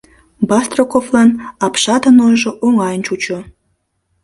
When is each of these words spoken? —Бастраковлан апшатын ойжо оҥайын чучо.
—Бастраковлан 0.49 1.29
апшатын 1.65 2.17
ойжо 2.27 2.51
оҥайын 2.65 3.01
чучо. 3.07 3.39